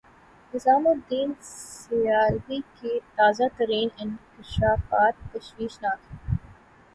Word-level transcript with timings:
نظام 0.53 0.87
الدین 0.87 1.33
سیالوی 1.41 2.59
کے 2.75 2.97
تازہ 3.15 3.43
ترین 3.57 3.89
انکشافات 3.97 5.33
تشویشناک 5.33 5.99
ہیں۔ 6.11 6.37